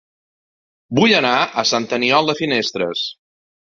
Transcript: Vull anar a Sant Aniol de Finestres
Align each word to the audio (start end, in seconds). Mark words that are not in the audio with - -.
Vull 1.01 1.13
anar 1.19 1.35
a 1.35 1.67
Sant 1.79 1.89
Aniol 2.01 2.35
de 2.35 2.39
Finestres 2.45 3.09